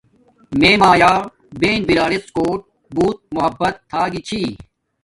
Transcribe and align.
میے 0.59 0.71
مایا 0.81 1.11
بہن 1.59 1.81
بِراریڎ 1.87 2.23
کوٹ 2.35 2.59
بوت 2.95 3.17
محبت 3.35 3.73
تھا 3.89 4.01
گی 4.11 4.21
چھی 4.27 4.41